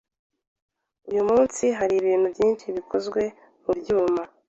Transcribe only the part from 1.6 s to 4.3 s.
hari ibintu byinshi bikozwe mubyuma.